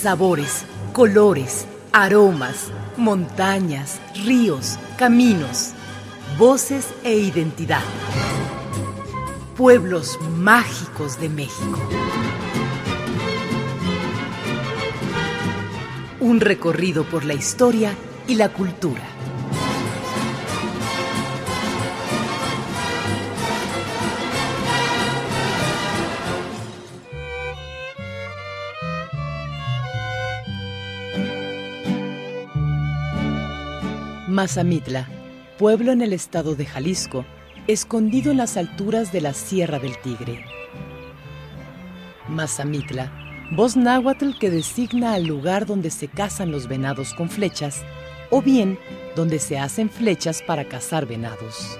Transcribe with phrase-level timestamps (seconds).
[0.00, 5.72] sabores, colores, aromas, montañas, ríos, caminos,
[6.38, 7.82] voces e identidad.
[9.58, 11.78] Pueblos mágicos de México.
[16.20, 17.92] Un recorrido por la historia
[18.26, 19.02] y la cultura.
[34.30, 35.08] Mazamitla,
[35.58, 37.26] pueblo en el estado de Jalisco,
[37.66, 40.44] escondido en las alturas de la Sierra del Tigre.
[42.28, 43.12] Mazamitla,
[43.56, 47.82] voz náhuatl que designa al lugar donde se cazan los venados con flechas,
[48.30, 48.78] o bien
[49.16, 51.76] donde se hacen flechas para cazar venados.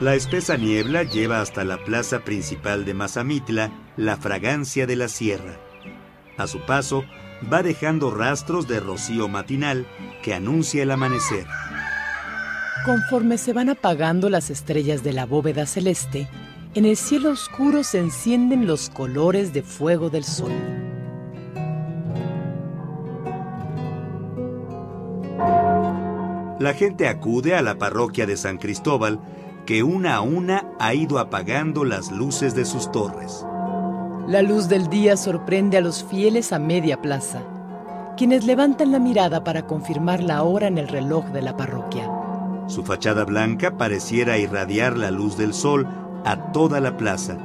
[0.00, 5.67] La espesa niebla lleva hasta la plaza principal de Mazamitla la fragancia de la sierra.
[6.38, 7.04] A su paso,
[7.52, 9.86] va dejando rastros de rocío matinal
[10.22, 11.46] que anuncia el amanecer.
[12.84, 16.28] Conforme se van apagando las estrellas de la bóveda celeste,
[16.74, 20.52] en el cielo oscuro se encienden los colores de fuego del sol.
[26.60, 29.20] La gente acude a la parroquia de San Cristóbal,
[29.66, 33.44] que una a una ha ido apagando las luces de sus torres.
[34.28, 37.40] La luz del día sorprende a los fieles a media plaza,
[38.14, 42.10] quienes levantan la mirada para confirmar la hora en el reloj de la parroquia.
[42.66, 45.88] Su fachada blanca pareciera irradiar la luz del sol
[46.26, 47.38] a toda la plaza,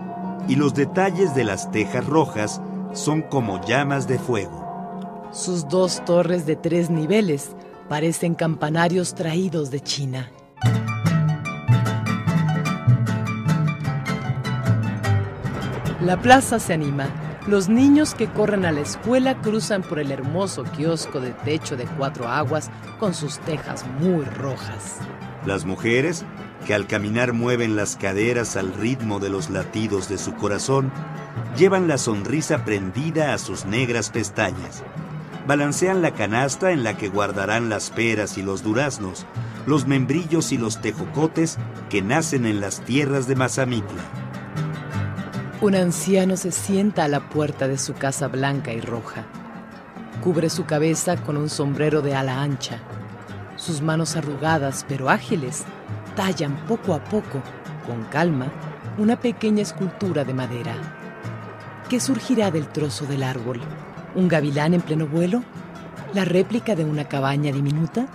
[0.49, 2.59] y los detalles de las tejas rojas
[2.91, 5.29] son como llamas de fuego.
[5.31, 7.51] Sus dos torres de tres niveles
[7.87, 10.29] parecen campanarios traídos de China.
[16.03, 17.07] La plaza se anima.
[17.47, 21.85] Los niños que corren a la escuela cruzan por el hermoso kiosco de techo de
[21.85, 24.97] cuatro aguas con sus tejas muy rojas.
[25.45, 26.25] Las mujeres,
[26.67, 30.91] que al caminar mueven las caderas al ritmo de los latidos de su corazón,
[31.57, 34.83] llevan la sonrisa prendida a sus negras pestañas.
[35.47, 39.25] Balancean la canasta en la que guardarán las peras y los duraznos,
[39.65, 41.57] los membrillos y los tejocotes
[41.89, 44.32] que nacen en las tierras de Mazamitla.
[45.63, 49.23] Un anciano se sienta a la puerta de su casa blanca y roja.
[50.21, 52.79] Cubre su cabeza con un sombrero de ala ancha.
[53.55, 55.63] Sus manos arrugadas pero ágiles
[56.17, 57.41] tallan poco a poco,
[57.87, 58.51] con calma,
[58.97, 60.75] una pequeña escultura de madera.
[61.87, 63.61] ¿Qué surgirá del trozo del árbol?
[64.15, 65.43] ¿Un gavilán en pleno vuelo?
[66.13, 68.07] ¿La réplica de una cabaña diminuta?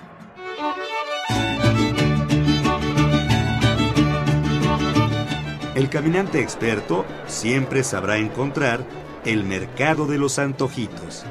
[5.79, 8.81] El caminante experto siempre sabrá encontrar
[9.25, 11.23] el mercado de los antojitos.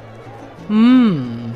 [0.69, 1.51] Mmm,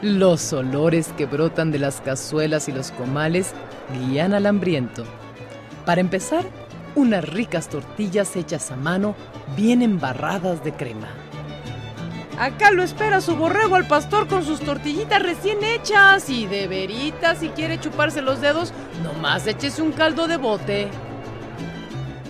[0.00, 3.52] los olores que brotan de las cazuelas y los comales
[3.92, 5.04] guían al hambriento.
[5.84, 6.46] Para empezar,
[6.94, 9.14] unas ricas tortillas hechas a mano,
[9.54, 11.08] bien embarradas de crema.
[12.38, 17.40] Acá lo espera su borrego al pastor con sus tortillitas recién hechas y de veritas
[17.40, 18.72] si quiere chuparse los dedos,
[19.02, 20.88] nomás échese un caldo de bote.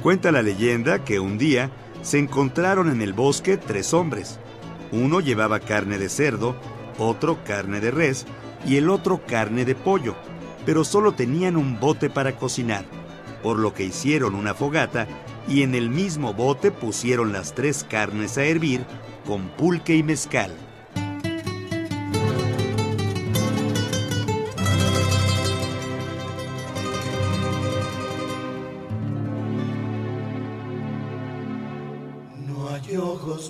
[0.03, 1.71] Cuenta la leyenda que un día
[2.03, 4.41] se encontraron en el bosque tres hombres.
[4.91, 6.57] Uno llevaba carne de cerdo,
[6.99, 8.27] otro carne de res
[8.67, 10.17] y el otro carne de pollo,
[10.67, 12.85] pero solo tenían un bote para cocinar,
[13.45, 15.07] por lo que hicieron una fogata
[15.47, 18.85] y en el mismo bote pusieron las tres carnes a hervir
[19.25, 20.51] con pulque y mezcal.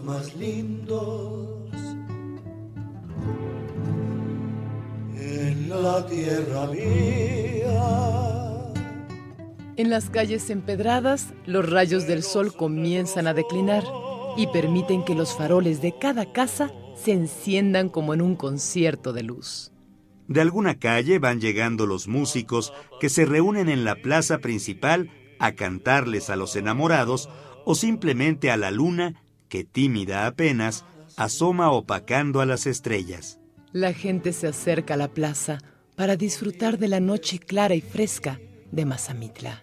[0.01, 1.69] Más lindos
[5.15, 8.13] en la tierra mía.
[9.77, 13.85] En las calles empedradas, los rayos del sol comienzan a declinar
[14.37, 19.23] y permiten que los faroles de cada casa se enciendan como en un concierto de
[19.25, 19.73] luz.
[20.29, 25.53] De alguna calle van llegando los músicos que se reúnen en la plaza principal a
[25.53, 27.29] cantarles a los enamorados
[27.65, 30.83] o simplemente a la luna que tímida apenas
[31.19, 33.39] asoma opacando a las estrellas.
[33.73, 35.59] La gente se acerca a la plaza
[35.95, 38.41] para disfrutar de la noche clara y fresca
[38.71, 39.63] de Mazamitla.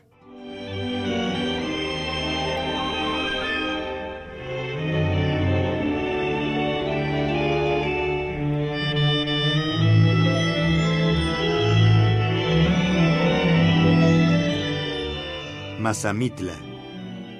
[15.79, 16.53] Mazamitla,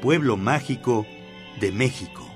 [0.02, 1.06] pueblo mágico
[1.62, 2.29] de México.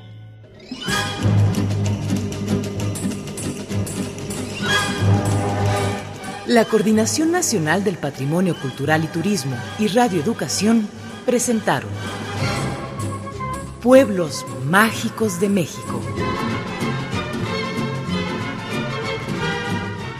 [6.45, 10.87] La Coordinación Nacional del Patrimonio Cultural y Turismo y Radio Educación
[11.25, 11.89] presentaron
[13.81, 16.01] Pueblos Mágicos de México.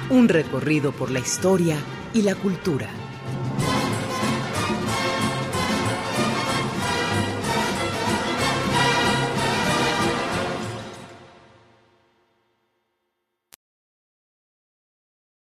[0.10, 1.78] Un recorrido por la historia
[2.14, 3.03] y la cultura.